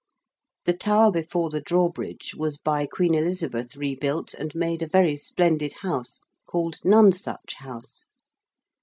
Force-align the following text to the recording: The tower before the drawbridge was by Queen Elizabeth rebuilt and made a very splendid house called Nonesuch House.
The 0.65 0.73
tower 0.73 1.11
before 1.11 1.51
the 1.51 1.61
drawbridge 1.61 2.33
was 2.33 2.57
by 2.57 2.87
Queen 2.87 3.13
Elizabeth 3.13 3.75
rebuilt 3.75 4.33
and 4.33 4.55
made 4.55 4.81
a 4.81 4.87
very 4.87 5.15
splendid 5.15 5.73
house 5.83 6.21
called 6.47 6.79
Nonesuch 6.83 7.53
House. 7.59 8.07